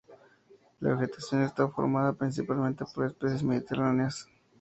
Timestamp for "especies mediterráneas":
3.05-4.27